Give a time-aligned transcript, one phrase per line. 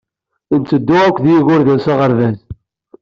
[0.59, 2.39] Ntteddu ed yigerdan s aɣerbaz.